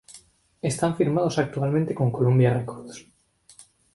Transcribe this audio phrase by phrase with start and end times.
[0.63, 3.05] Están firmados actualmente con Columbia Records.